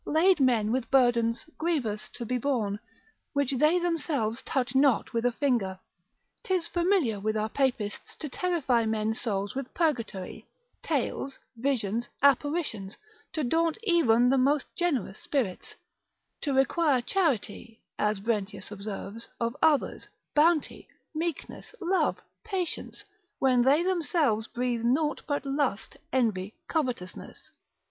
lade 0.07 0.39
men 0.39 0.71
with 0.71 0.89
burdens 0.89 1.45
grievous 1.59 2.09
to 2.09 2.25
be 2.25 2.35
borne, 2.39 2.79
which 3.33 3.51
they 3.51 3.77
themselves 3.77 4.41
touch 4.41 4.73
not 4.73 5.13
with 5.13 5.23
a 5.27 5.31
finger. 5.31 5.79
'Tis 6.41 6.65
familiar 6.65 7.19
with 7.19 7.37
our 7.37 7.49
papists 7.49 8.15
to 8.15 8.27
terrify 8.27 8.83
men's 8.83 9.21
souls 9.21 9.53
with 9.53 9.71
purgatory, 9.75 10.43
tales, 10.81 11.37
visions, 11.55 12.07
apparitions, 12.23 12.97
to 13.31 13.43
daunt 13.43 13.77
even 13.83 14.27
the 14.31 14.37
most 14.39 14.65
generous 14.75 15.19
spirits, 15.19 15.75
to 16.41 16.51
require 16.51 16.99
charity, 16.99 17.79
as 17.99 18.19
Brentius 18.21 18.71
observes, 18.71 19.29
of 19.39 19.55
others, 19.61 20.07
bounty, 20.33 20.87
meekness, 21.13 21.75
love, 21.79 22.19
patience, 22.43 23.03
when 23.37 23.61
they 23.61 23.83
themselves 23.83 24.47
breathe 24.47 24.83
nought 24.83 25.21
but 25.27 25.45
lust, 25.45 25.95
envy, 26.11 26.55
covetousness. 26.67 27.51